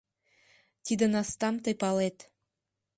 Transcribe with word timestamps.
—Тиде 0.85 1.05
настам 1.13 1.55
тый 1.63 1.75
палет. 1.81 2.17